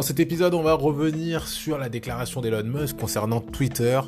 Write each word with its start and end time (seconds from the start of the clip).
Dans 0.00 0.06
cet 0.06 0.18
épisode, 0.18 0.54
on 0.54 0.62
va 0.62 0.72
revenir 0.72 1.46
sur 1.46 1.76
la 1.76 1.90
déclaration 1.90 2.40
d'Elon 2.40 2.64
Musk 2.64 2.96
concernant 2.96 3.42
Twitter, 3.42 4.00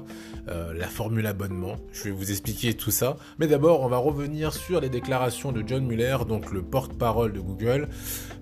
euh, 0.49 0.73
la 0.73 0.87
formule 0.87 1.27
abonnement. 1.27 1.77
Je 1.93 2.05
vais 2.05 2.13
vous 2.13 2.31
expliquer 2.31 2.73
tout 2.73 2.91
ça. 2.91 3.19
Mais 3.39 3.47
d'abord, 3.47 3.83
on 3.83 3.89
va 3.89 3.99
revenir 3.99 4.55
sur 4.55 4.81
les 4.81 4.89
déclarations 4.89 5.53
de 5.53 5.63
John 5.67 5.85
Muller, 5.85 6.17
donc 6.27 6.51
le 6.51 6.63
porte-parole 6.63 7.35
de 7.35 7.41
Google. 7.41 7.91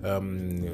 Euh, 0.05 0.21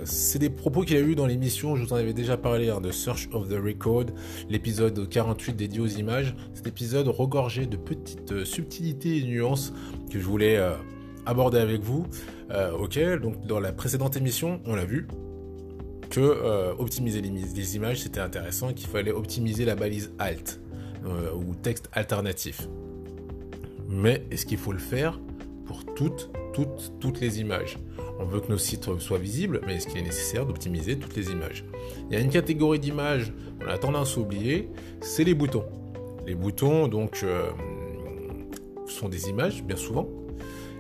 c'est 0.04 0.38
des 0.38 0.52
propos 0.52 0.84
qu'il 0.84 0.98
a 0.98 1.00
eu 1.00 1.16
dans 1.16 1.26
l'émission, 1.26 1.76
je 1.76 1.84
vous 1.84 1.94
en 1.94 1.96
avais 1.96 2.14
déjà 2.14 2.38
parlé, 2.38 2.70
hein, 2.70 2.80
de 2.80 2.92
Search 2.92 3.28
of 3.34 3.50
the 3.50 3.58
Record, 3.60 4.12
l'épisode 4.48 5.10
48 5.10 5.56
dédié 5.56 5.80
aux 5.80 5.88
images. 5.88 6.36
Cet 6.54 6.68
épisode 6.68 7.08
regorgé 7.08 7.66
de 7.66 7.78
petites 7.78 8.34
euh, 8.34 8.46
subtilités 8.46 9.18
et 9.18 9.24
nuances 9.24 9.74
que 10.12 10.20
je 10.20 10.26
voulais 10.26 10.64
aborder 11.26 11.58
avec 11.58 11.82
vous. 11.82 12.06
ok, 12.80 13.00
donc 13.20 13.48
dans 13.48 13.60
la 13.60 13.72
précédente 13.72 14.16
émission, 14.16 14.62
on 14.68 14.76
l'a 14.76 14.86
vu, 14.86 15.08
euh, 16.22 16.74
optimiser 16.78 17.22
les, 17.22 17.76
images 17.76 18.02
c'était 18.02 18.20
intéressant, 18.20 18.74
qu'il 18.74 18.88
fallait 18.88 19.12
optimiser 19.12 19.66
la 19.66 19.76
balise 19.76 20.12
alt 20.20 20.60
euh, 21.06 21.34
ou 21.34 21.56
texte 21.56 21.90
alternatif. 21.94 22.68
Mais 23.90 24.24
est-ce 24.32 24.46
qu'il 24.46 24.58
faut 24.58 24.74
le 24.74 24.80
faire 24.80 25.20
pour 25.66 25.86
toutes, 25.96 26.30
toutes, 26.54 26.94
toutes 27.00 27.20
les 27.20 27.40
images? 27.40 27.78
On 28.20 28.26
veut 28.26 28.40
que 28.40 28.50
nos 28.50 28.58
sites 28.58 28.90
soient 29.00 29.18
visibles, 29.18 29.62
mais 29.66 29.76
est-ce 29.76 29.88
qu'il 29.88 30.00
est 30.00 30.04
nécessaire 30.04 30.46
d'optimiser 30.46 30.98
toutes 30.98 31.16
les 31.16 31.30
images? 31.30 31.64
Il 32.10 32.14
y 32.14 32.18
a 32.18 32.20
une 32.20 32.30
catégorie 32.30 32.80
d'images 32.80 33.32
qu'on 33.60 33.70
a 33.70 33.78
tendance 33.78 34.18
à 34.18 34.22
oublier, 34.22 34.70
c'est 35.02 35.24
les 35.24 35.34
boutons. 35.34 35.66
Les 36.26 36.36
boutons, 36.36 36.88
donc, 36.88 37.22
euh, 37.24 37.50
sont 38.88 39.10
des 39.10 39.30
images, 39.30 39.64
bien 39.64 39.78
souvent. 39.78 40.10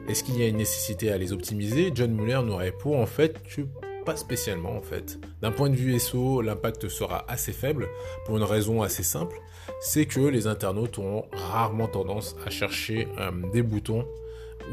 Est-ce 0.07 0.23
qu'il 0.23 0.37
y 0.39 0.43
a 0.43 0.47
une 0.47 0.57
nécessité 0.57 1.11
à 1.11 1.17
les 1.17 1.33
optimiser? 1.33 1.91
John 1.93 2.11
Muller 2.13 2.39
nous 2.43 2.55
répond 2.55 3.01
en 3.01 3.05
fait 3.05 3.43
que 3.43 3.61
pas 4.07 4.15
spécialement 4.15 4.71
en 4.71 4.81
fait. 4.81 5.19
D'un 5.41 5.51
point 5.51 5.69
de 5.69 5.75
vue 5.75 5.99
SEO, 5.99 6.41
l'impact 6.41 6.87
sera 6.87 7.25
assez 7.29 7.51
faible 7.51 7.89
pour 8.25 8.37
une 8.37 8.43
raison 8.43 8.81
assez 8.81 9.03
simple, 9.03 9.35
c'est 9.81 10.05
que 10.05 10.21
les 10.21 10.47
internautes 10.47 10.97
ont 10.97 11.25
rarement 11.33 11.89
tendance 11.89 12.37
à 12.45 12.49
chercher 12.49 13.09
euh, 13.19 13.31
des 13.51 13.61
boutons, 13.61 14.05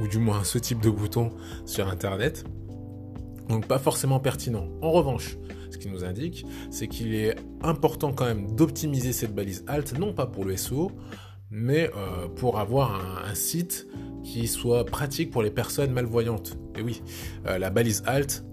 ou 0.01 0.07
du 0.07 0.19
moins 0.19 0.45
ce 0.53 0.59
type 0.59 0.81
de 0.81 0.89
boutons 0.89 1.33
sur 1.67 1.89
Internet. 1.89 2.45
Donc 3.49 3.67
pas 3.67 3.81
forcément 3.81 4.21
pertinent. 4.21 4.69
En 4.81 4.93
revanche, 4.93 5.37
ce 5.69 5.79
qui 5.79 5.89
nous 5.89 6.05
indique, 6.05 6.47
c'est 6.71 6.87
qu'il 6.87 7.13
est 7.17 7.35
important 7.61 8.13
quand 8.13 8.27
même 8.27 8.55
d'optimiser 8.55 9.13
cette 9.13 9.35
balise 9.35 9.65
alt, 9.67 9.99
non 9.99 10.13
pas 10.13 10.27
pour 10.27 10.45
le 10.45 10.57
SEO, 10.57 10.93
mais 11.51 11.91
euh, 11.97 12.29
pour 12.29 12.61
avoir 12.61 13.01
un, 13.29 13.35
site 13.35 13.89
qui 14.23 14.47
soit 14.47 14.87
pratique 14.87 15.33
pour 15.33 15.43
les 15.43 15.51
personnes 15.51 15.91
malvoyantes. 15.91 16.57
Et 16.79 16.83
oui, 16.83 17.03
euh, 17.47 17.59
la 17.59 17.71
balise 17.71 18.05
alt, 18.07 18.45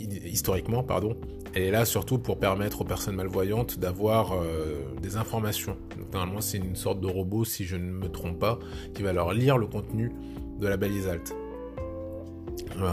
historiquement, 0.00 0.82
pardon, 0.82 1.16
elle 1.54 1.62
est 1.62 1.70
là 1.70 1.84
surtout 1.84 2.18
pour 2.18 2.38
permettre 2.38 2.82
aux 2.82 2.84
personnes 2.84 3.16
malvoyantes 3.16 3.78
d'avoir 3.78 4.32
euh, 4.32 4.80
des 5.02 5.16
informations. 5.16 5.76
normalement, 6.12 6.40
c'est 6.40 6.58
une 6.58 6.76
sorte 6.76 7.00
de 7.00 7.06
robot, 7.06 7.44
si 7.44 7.64
je 7.64 7.76
ne 7.76 7.90
me 7.90 8.08
trompe 8.08 8.38
pas, 8.38 8.58
qui 8.94 9.02
va 9.02 9.12
leur 9.12 9.32
lire 9.32 9.58
le 9.58 9.66
contenu 9.66 10.12
de 10.58 10.68
la 10.68 10.76
balise 10.76 11.08
alt. 11.08 11.34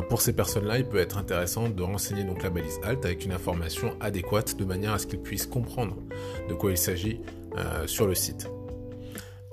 pour 0.10 0.22
ces 0.22 0.34
personnes-là, 0.34 0.80
il 0.80 0.86
peut 0.86 0.98
être 0.98 1.18
intéressant 1.18 1.70
de 1.70 1.84
renseigner 1.84 2.24
donc 2.24 2.44
la 2.44 2.50
balise 2.50 2.80
alt 2.84 3.06
avec 3.06 3.26
une 3.26 3.34
information 3.34 3.92
adéquate 4.00 4.58
de 4.58 4.66
manière 4.66 4.94
à 4.94 5.00
ce 5.00 5.08
qu'ils 5.08 5.22
puissent 5.22 5.48
comprendre 5.48 5.98
de 6.50 6.54
quoi 6.54 6.72
il 6.72 6.78
s'agit 6.78 7.20
euh, 7.58 7.88
sur 7.88 8.08
le 8.08 8.16
site. 8.16 8.50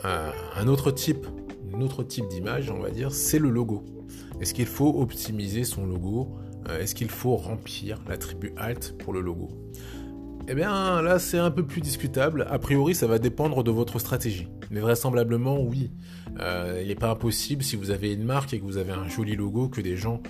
Euh, 0.04 0.30
un 0.56 0.68
autre 0.68 0.90
type, 0.90 1.26
un 1.74 1.80
autre 1.80 2.02
type 2.02 2.28
d'image, 2.28 2.70
on 2.70 2.80
va 2.80 2.90
dire, 2.90 3.12
c'est 3.12 3.38
le 3.38 3.50
logo. 3.50 3.84
Est-ce 4.40 4.54
qu'il 4.54 4.66
faut 4.66 5.00
optimiser 5.00 5.64
son 5.64 5.86
logo 5.86 6.36
est-ce 6.80 6.94
qu'il 6.94 7.10
faut 7.10 7.36
remplir 7.36 8.00
l'attribut 8.08 8.52
alt 8.56 8.96
pour 8.98 9.12
le 9.12 9.20
logo? 9.20 9.48
Eh 10.46 10.54
bien 10.54 11.00
là 11.00 11.18
c'est 11.18 11.38
un 11.38 11.50
peu 11.50 11.64
plus 11.64 11.80
discutable. 11.80 12.46
A 12.50 12.58
priori 12.58 12.94
ça 12.94 13.06
va 13.06 13.18
dépendre 13.18 13.64
de 13.64 13.70
votre 13.70 13.98
stratégie. 13.98 14.48
Mais 14.70 14.80
vraisemblablement 14.80 15.60
oui. 15.60 15.90
Euh, 16.40 16.80
il 16.82 16.88
n'est 16.88 16.94
pas 16.94 17.10
impossible 17.10 17.62
si 17.62 17.76
vous 17.76 17.90
avez 17.90 18.12
une 18.12 18.24
marque 18.24 18.52
et 18.52 18.60
que 18.60 18.64
vous 18.64 18.76
avez 18.76 18.92
un 18.92 19.08
joli 19.08 19.36
logo 19.36 19.68
que 19.68 19.80
des 19.80 19.96
gens 19.96 20.22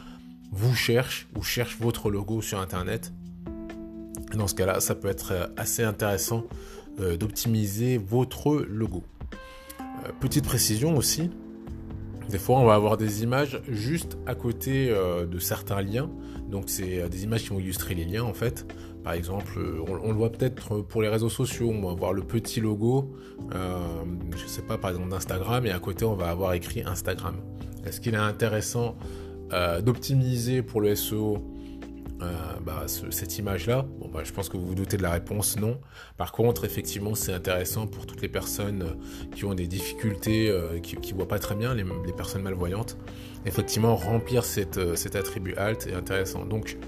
vous 0.53 0.75
cherchent 0.75 1.29
ou 1.37 1.43
cherchent 1.43 1.79
votre 1.81 2.11
logo 2.11 2.43
sur 2.43 2.61
internet. 2.61 3.13
Dans 4.35 4.47
ce 4.47 4.55
cas-là, 4.55 4.81
ça 4.81 4.95
peut 4.95 5.09
être 5.09 5.33
euh, 5.33 5.47
assez 5.57 5.83
intéressant 5.83 6.45
d'optimiser 7.19 7.99
votre 7.99 8.55
logo. 8.55 9.03
petite 10.21 10.45
précision 10.45 10.97
aussi, 10.97 11.29
des 12.29 12.39
fois, 12.39 12.59
on 12.59 12.65
va 12.65 12.75
avoir 12.75 12.97
des 12.97 13.23
images 13.23 13.61
juste 13.69 14.17
à 14.27 14.35
côté 14.35 14.89
euh, 14.91 15.27
de 15.27 15.39
certains 15.39 15.83
liens. 15.83 16.11
Donc, 16.51 16.65
c'est 16.69 17.03
euh, 17.03 17.09
des 17.09 17.25
images 17.25 17.43
qui 17.43 17.49
vont 17.51 17.61
illustrer 17.61 17.95
les 17.95 18.05
liens, 18.05 18.25
en 18.25 18.33
fait. 18.33 18.67
Par 19.03 19.13
exemple, 19.13 19.59
euh, 19.59 19.85
on, 19.87 20.09
le 20.09 20.15
voit 20.15 20.33
peut-être 20.33 20.81
pour 20.81 21.03
les 21.03 21.09
réseaux 21.09 21.29
sociaux. 21.29 21.71
On 21.71 21.87
va 21.87 21.95
voir 21.95 22.13
le 22.13 22.23
petit 22.23 22.61
logo, 22.61 23.15
je 23.51 24.43
ne 24.43 24.49
sais 24.49 24.63
pas, 24.63 24.79
par 24.79 24.91
exemple 24.91 25.11
d'Instagram, 25.11 25.67
et 25.67 25.71
à 25.71 25.79
côté, 25.79 26.05
on 26.05 26.15
va 26.15 26.31
avoir 26.31 26.55
écrit 26.55 26.83
Instagram. 26.83 27.37
Est-ce 27.85 28.01
qu'il 28.01 28.15
est 28.15 28.19
intéressant 28.19 28.97
d'optimiser 29.83 30.63
pour 30.63 30.81
le 30.81 30.97
SEO 30.97 31.39
euh, 32.25 32.61
bah, 32.61 32.85
cette 32.87 33.39
image-là 33.39 33.85
Bon, 34.01 34.09
bah, 34.09 34.21
je 34.25 34.33
pense 34.33 34.49
que 34.49 34.57
vous 34.57 34.67
vous 34.67 34.75
doutez 34.75 34.97
de 34.97 35.03
la 35.03 35.11
réponse, 35.11 35.59
non. 35.59 35.81
Par 36.17 36.33
contre, 36.33 36.65
effectivement, 36.65 37.15
c'est 37.15 37.33
intéressant 37.33 37.87
pour 37.87 38.07
toutes 38.07 38.23
les 38.23 38.29
personnes 38.29 38.83
euh, 38.83 39.35
qui 39.35 39.45
ont 39.45 39.55
des 39.55 39.67
difficultés, 39.67 40.49
euh, 40.51 40.79
qui 40.81 40.97
ne 40.97 41.17
voient 41.17 41.29
pas 41.29 41.39
très 41.39 41.55
bien, 41.55 41.75
les, 41.75 41.85
personnes 42.17 42.43
malvoyantes. 42.43 42.97
Effectivement, 43.47 43.95
remplir 43.97 44.45
cette, 44.45 44.97
cet 44.97 45.17
attribut 45.17 45.55
alt 45.57 45.87
est 45.87 45.95
intéressant. 45.95 46.45
Donc, 46.47 46.79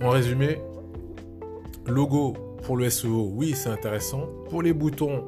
en 0.00 0.10
résumé, 0.10 0.58
logo 1.86 2.34
pour 2.62 2.76
le 2.76 2.88
SEO, 2.90 3.30
oui, 3.34 3.54
c'est 3.54 3.68
intéressant. 3.68 4.28
Pour 4.48 4.62
les 4.62 4.72
boutons, 4.72 5.24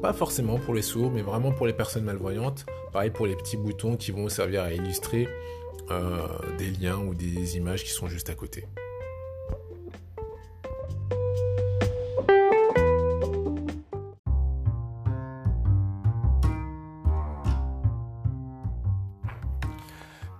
pas 0.00 0.12
forcément 0.12 0.58
pour 0.58 0.74
les 0.74 0.82
SEO, 0.82 1.10
mais 1.10 1.22
vraiment 1.22 1.52
pour 1.52 1.66
les 1.66 1.72
personnes 1.72 2.04
malvoyantes. 2.04 2.64
Pareil 2.92 3.10
pour 3.10 3.26
les 3.26 3.36
petits 3.36 3.56
boutons 3.56 3.96
qui 3.96 4.12
vont 4.12 4.28
servir 4.28 4.62
à 4.62 4.72
illustrer 4.72 5.28
des 6.58 6.70
liens 6.70 6.98
ou 6.98 7.14
des 7.14 7.56
images 7.56 7.84
qui 7.84 7.90
sont 7.90 8.08
juste 8.08 8.30
à 8.30 8.34
côté. 8.34 8.64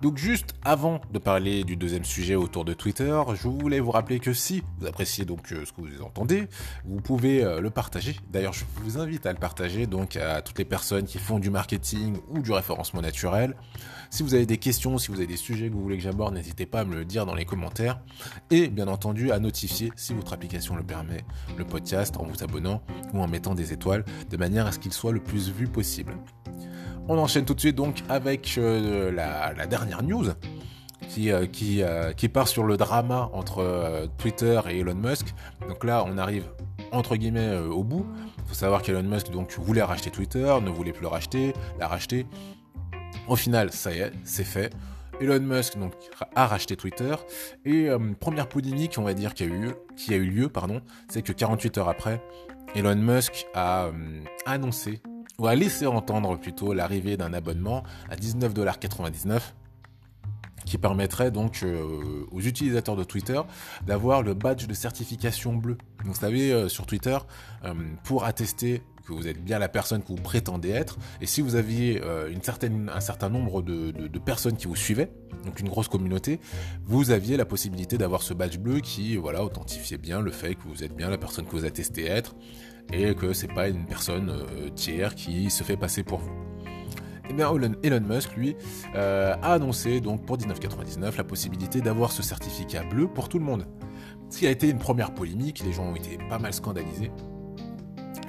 Donc 0.01 0.17
juste 0.17 0.53
avant 0.63 1.01
de 1.11 1.19
parler 1.19 1.65
du 1.65 1.75
deuxième 1.75 2.05
sujet 2.05 2.35
autour 2.35 2.63
de 2.63 2.73
Twitter, 2.73 3.21
je 3.33 3.49
voulais 3.49 3.81
vous 3.81 3.91
rappeler 3.91 4.19
que 4.19 4.31
si 4.31 4.63
vous 4.79 4.87
appréciez 4.87 5.25
donc 5.25 5.51
euh, 5.51 5.65
ce 5.65 5.73
que 5.73 5.81
vous 5.81 6.01
entendez, 6.01 6.47
vous 6.85 7.01
pouvez 7.01 7.43
euh, 7.43 7.59
le 7.59 7.69
partager. 7.69 8.15
D'ailleurs, 8.31 8.53
je 8.53 8.63
vous 8.81 8.97
invite 8.97 9.25
à 9.25 9.33
le 9.33 9.37
partager 9.37 9.87
donc 9.87 10.15
à 10.15 10.41
toutes 10.41 10.57
les 10.57 10.63
personnes 10.63 11.05
qui 11.05 11.17
font 11.17 11.37
du 11.37 11.49
marketing 11.49 12.15
ou 12.29 12.39
du 12.39 12.53
référencement 12.53 13.01
naturel. 13.01 13.57
Si 14.09 14.23
vous 14.23 14.33
avez 14.35 14.45
des 14.45 14.57
questions, 14.57 14.97
si 14.97 15.09
vous 15.09 15.17
avez 15.17 15.27
des 15.27 15.35
sujets 15.35 15.67
que 15.67 15.73
vous 15.73 15.83
voulez 15.83 15.97
que 15.97 16.03
j'aborde, 16.03 16.33
n'hésitez 16.33 16.65
pas 16.65 16.79
à 16.79 16.85
me 16.85 16.95
le 16.95 17.03
dire 17.03 17.25
dans 17.25 17.35
les 17.35 17.45
commentaires 17.45 17.99
et 18.51 18.69
bien 18.69 18.87
entendu 18.87 19.33
à 19.33 19.39
notifier 19.39 19.91
si 19.97 20.13
votre 20.13 20.31
application 20.31 20.77
le 20.77 20.83
permet 20.83 21.25
le 21.57 21.65
podcast 21.65 22.15
en 22.17 22.23
vous 22.23 22.41
abonnant 22.41 22.81
ou 23.13 23.21
en 23.21 23.27
mettant 23.27 23.53
des 23.53 23.73
étoiles 23.73 24.05
de 24.29 24.37
manière 24.37 24.65
à 24.65 24.71
ce 24.71 24.79
qu'il 24.79 24.93
soit 24.93 25.11
le 25.11 25.19
plus 25.19 25.49
vu 25.49 25.67
possible. 25.67 26.15
On 27.11 27.17
enchaîne 27.17 27.43
tout 27.43 27.55
de 27.55 27.59
suite 27.59 27.75
donc 27.75 28.03
avec 28.07 28.53
euh, 28.59 29.11
la, 29.11 29.65
dernière 29.65 30.03
news 30.03 30.27
qui, 31.09 31.31
euh, 31.31 31.47
euh, 31.63 32.13
qui, 32.13 32.29
part 32.29 32.47
sur 32.47 32.63
le 32.63 32.77
drama 32.77 33.31
entre 33.33 34.07
Twitter 34.19 34.61
et 34.69 34.77
Elon 34.77 34.93
Musk. 34.93 35.33
Donc 35.67 35.83
là, 35.83 36.05
on 36.05 36.19
arrive 36.19 36.45
entre 36.91 37.15
guillemets 37.15 37.57
au 37.57 37.83
bout. 37.83 38.05
Il 38.37 38.49
faut 38.49 38.53
savoir 38.53 38.83
qu'Elon 38.83 39.01
Musk 39.01 39.31
donc 39.31 39.57
voulait 39.57 39.81
racheter 39.81 40.11
Twitter, 40.11 40.55
ne 40.61 40.69
voulait 40.69 40.91
plus 40.91 41.01
le 41.01 41.07
racheter, 41.07 41.53
l'a 41.79 41.87
racheté. 41.87 42.27
Au 43.27 43.35
final, 43.35 43.71
ça 43.71 43.91
y 43.91 43.97
est, 43.97 44.11
c'est 44.23 44.43
fait. 44.43 44.71
Elon 45.19 45.39
Musk 45.39 45.79
donc 45.79 45.93
a 46.35 46.45
racheté 46.45 46.75
Twitter 46.75 47.15
et 47.65 47.89
première 48.21 48.47
polémique 48.47 48.95
on 48.97 49.03
va 49.03 49.13
dire 49.13 49.33
qui 49.33 49.43
a 49.43 49.47
eu 49.47 49.71
a 50.09 50.13
eu 50.13 50.25
lieu 50.25 50.47
pardon, 50.47 50.81
c'est 51.09 51.23
que 51.23 51.33
48 51.33 51.79
heures 51.79 51.89
après, 51.89 52.21
Elon 52.75 52.95
Musk 52.95 53.47
a 53.55 53.89
annoncé 54.45 55.01
ou 55.39 55.47
à 55.47 55.55
laisser 55.55 55.87
entendre 55.87 56.37
plutôt 56.37 56.73
l'arrivée 56.73 57.17
d'un 57.17 57.33
abonnement 57.33 57.83
à 58.09 58.15
19,99$ 58.15 59.41
qui 60.65 60.77
permettrait 60.77 61.31
donc 61.31 61.61
euh, 61.63 62.25
aux 62.31 62.41
utilisateurs 62.41 62.95
de 62.95 63.03
Twitter 63.03 63.41
d'avoir 63.87 64.21
le 64.21 64.33
badge 64.33 64.67
de 64.67 64.73
certification 64.73 65.53
bleu. 65.53 65.77
Vous 66.05 66.13
savez, 66.13 66.51
euh, 66.51 66.67
sur 66.67 66.85
Twitter, 66.85 67.17
euh, 67.65 67.73
pour 68.03 68.25
attester 68.25 68.83
que 69.07 69.13
vous 69.13 69.27
êtes 69.27 69.43
bien 69.43 69.57
la 69.57 69.69
personne 69.69 70.03
que 70.03 70.09
vous 70.09 70.15
prétendez 70.15 70.69
être. 70.69 70.99
Et 71.21 71.25
si 71.25 71.41
vous 71.41 71.55
aviez 71.55 71.99
un 72.03 72.99
certain 72.99 73.29
nombre 73.29 73.63
de, 73.63 74.19
personnes 74.19 74.55
qui 74.55 74.67
vous 74.67 74.75
suivaient, 74.75 75.11
donc 75.45 75.59
une 75.59 75.69
grosse 75.69 75.87
communauté, 75.87 76.39
vous 76.85 77.11
aviez 77.11 77.37
la 77.37 77.45
possibilité 77.45 77.97
d'avoir 77.97 78.21
ce 78.21 78.33
badge 78.33 78.57
bleu 78.57 78.79
qui, 78.79 79.17
voilà, 79.17 79.43
authentifiait 79.43 79.97
bien 79.97 80.21
le 80.21 80.31
fait 80.31 80.55
que 80.55 80.67
vous 80.67 80.83
êtes 80.83 80.95
bien 80.95 81.09
la 81.09 81.17
personne 81.17 81.45
que 81.45 81.51
vous 81.51 81.65
attestez 81.65 82.05
être 82.05 82.35
et 82.91 83.13
que 83.13 83.33
c'est 83.33 83.53
pas 83.53 83.67
une 83.67 83.85
personne 83.85 84.33
tiers 84.75 85.15
qui 85.15 85.49
se 85.49 85.63
fait 85.63 85.77
passer 85.77 86.03
pour 86.03 86.19
vous. 86.19 86.31
Et 87.25 87.31
eh 87.31 87.35
bien 87.35 87.51
Elon, 87.83 88.01
Musk, 88.01 88.35
lui, 88.35 88.55
a 88.95 89.53
annoncé 89.53 90.01
donc 90.01 90.25
pour 90.25 90.37
1999 90.37 91.15
la 91.15 91.23
possibilité 91.23 91.79
d'avoir 91.79 92.11
ce 92.11 92.23
certificat 92.23 92.83
bleu 92.83 93.07
pour 93.07 93.29
tout 93.29 93.37
le 93.37 93.45
monde. 93.45 93.67
Ce 94.29 94.39
qui 94.39 94.47
a 94.47 94.51
été 94.51 94.67
une 94.69 94.79
première 94.79 95.13
polémique, 95.13 95.63
les 95.63 95.71
gens 95.71 95.85
ont 95.85 95.95
été 95.95 96.17
pas 96.29 96.39
mal 96.39 96.53
scandalisés. 96.53 97.11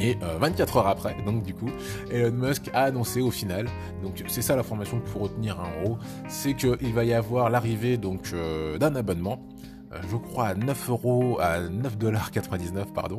Et 0.00 0.16
24 0.38 0.76
euh, 0.76 0.80
heures 0.80 0.86
après, 0.86 1.16
donc 1.26 1.42
du 1.42 1.54
coup, 1.54 1.70
Elon 2.10 2.32
Musk 2.32 2.70
a 2.72 2.84
annoncé 2.84 3.20
au 3.20 3.30
final, 3.30 3.66
donc 4.02 4.24
c'est 4.28 4.42
ça 4.42 4.56
l'information 4.56 4.98
qu'il 4.98 5.10
faut 5.10 5.18
retenir 5.18 5.58
en 5.60 5.82
gros, 5.82 5.98
c'est 6.28 6.54
qu'il 6.54 6.94
va 6.94 7.04
y 7.04 7.12
avoir 7.12 7.50
l'arrivée 7.50 7.98
donc 7.98 8.30
euh, 8.32 8.78
d'un 8.78 8.94
abonnement, 8.96 9.46
euh, 9.92 9.98
je 10.10 10.16
crois 10.16 10.46
à 10.48 10.54
9 10.54 10.90
euros, 10.90 11.38
à 11.38 11.60
9,99$, 11.60 12.92
pardon, 12.94 13.18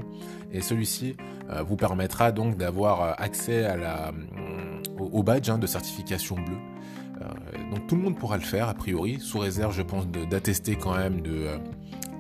et 0.52 0.62
celui-ci 0.62 1.16
vous 1.68 1.76
permettra 1.76 2.32
donc 2.32 2.56
d'avoir 2.56 3.20
accès 3.22 3.66
à 3.66 3.76
la, 3.76 4.14
au, 4.98 5.22
badge 5.22 5.50
hein, 5.50 5.58
de 5.58 5.68
certification 5.68 6.38
bleue. 6.38 7.26
donc 7.72 7.88
tout 7.88 7.98
le 7.98 8.04
monde 8.04 8.18
pourra 8.18 8.38
le 8.38 8.44
faire 8.44 8.70
a 8.70 8.74
priori, 8.74 9.20
sous 9.20 9.40
réserve 9.40 9.76
je 9.76 9.82
pense 9.82 10.08
d'attester 10.08 10.78
quand 10.78 10.96
même 10.96 11.20
de 11.20 11.48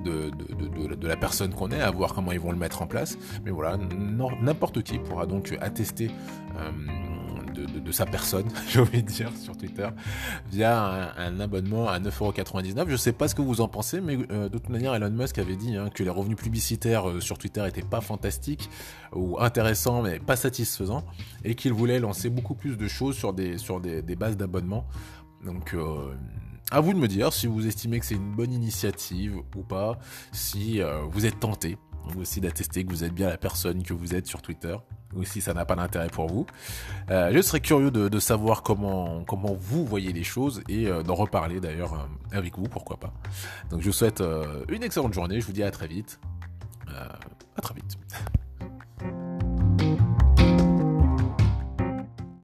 de, 0.01 1.07
la 1.07 1.17
personne 1.17 1.53
qu'on 1.53 1.71
est, 1.71 1.81
à 1.81 1.91
voir 1.91 2.13
comment 2.13 2.31
ils 2.31 2.39
vont 2.39 2.51
le 2.51 2.57
mettre 2.57 2.81
en 2.81 2.87
place. 2.87 3.17
Mais 3.45 3.51
voilà, 3.51 3.77
n'importe 4.41 4.83
qui 4.83 4.99
pourra 4.99 5.25
donc 5.25 5.57
attester 5.61 6.09
euh, 6.57 6.71
de, 7.53 7.91
sa 7.91 8.05
personne, 8.05 8.47
j'ai 8.69 8.79
envie 8.79 9.03
de 9.03 9.07
dire, 9.07 9.31
sur 9.37 9.57
Twitter, 9.57 9.87
via 10.49 11.13
un, 11.17 11.39
abonnement 11.39 11.87
à 11.89 11.99
9,99€. 11.99 12.87
Je 12.87 12.95
sais 12.95 13.11
pas 13.11 13.27
ce 13.27 13.35
que 13.35 13.41
vous 13.41 13.61
en 13.61 13.67
pensez, 13.67 13.99
mais 14.01 14.17
euh, 14.31 14.49
de 14.49 14.57
toute 14.57 14.69
manière, 14.69 14.95
Elon 14.95 15.09
Musk 15.11 15.37
avait 15.37 15.55
dit 15.55 15.75
hein, 15.75 15.89
que 15.93 16.03
les 16.03 16.09
revenus 16.09 16.37
publicitaires 16.37 17.09
euh, 17.09 17.19
sur 17.19 17.37
Twitter 17.37 17.65
étaient 17.67 17.81
pas 17.81 18.01
fantastiques 18.01 18.69
ou 19.13 19.39
intéressants, 19.39 20.01
mais 20.01 20.19
pas 20.19 20.35
satisfaisants, 20.35 21.03
et 21.43 21.55
qu'il 21.55 21.73
voulait 21.73 21.99
lancer 21.99 22.29
beaucoup 22.29 22.55
plus 22.55 22.77
de 22.77 22.87
choses 22.87 23.17
sur 23.17 23.33
des, 23.33 23.57
sur 23.57 23.81
des, 23.81 24.01
bases 24.15 24.37
d'abonnement. 24.37 24.85
Donc, 25.43 25.75
à 26.71 26.79
vous 26.79 26.93
de 26.93 26.99
me 26.99 27.07
dire 27.07 27.33
si 27.33 27.47
vous 27.47 27.67
estimez 27.67 27.99
que 27.99 28.05
c'est 28.05 28.15
une 28.15 28.31
bonne 28.31 28.53
initiative 28.53 29.37
ou 29.55 29.63
pas, 29.63 29.97
si 30.31 30.81
euh, 30.81 31.01
vous 31.09 31.25
êtes 31.25 31.39
tenté 31.39 31.77
aussi 32.17 32.41
d'attester 32.41 32.83
que 32.83 32.89
vous 32.89 33.03
êtes 33.03 33.13
bien 33.13 33.29
la 33.29 33.37
personne 33.37 33.83
que 33.83 33.93
vous 33.93 34.15
êtes 34.15 34.25
sur 34.25 34.41
Twitter, 34.41 34.75
ou 35.15 35.23
si 35.23 35.39
ça 35.39 35.53
n'a 35.53 35.65
pas 35.65 35.75
d'intérêt 35.75 36.09
pour 36.09 36.27
vous. 36.27 36.47
Euh, 37.11 37.31
je 37.31 37.41
serais 37.41 37.59
curieux 37.59 37.91
de, 37.91 38.19
savoir 38.19 38.63
comment, 38.63 39.23
vous 39.59 39.85
voyez 39.85 40.11
les 40.11 40.23
choses 40.23 40.63
et 40.67 40.87
euh, 40.87 41.03
d'en 41.03 41.15
reparler 41.15 41.59
d'ailleurs 41.59 42.09
avec 42.31 42.57
vous, 42.57 42.63
pourquoi 42.63 42.97
pas. 42.97 43.13
Donc 43.69 43.81
je 43.81 43.85
vous 43.87 43.93
souhaite 43.93 44.23
une 44.69 44.83
excellente 44.83 45.13
journée, 45.13 45.39
je 45.39 45.45
vous 45.45 45.53
dis 45.53 45.63
à 45.63 45.71
très 45.71 45.87
vite. 45.87 46.19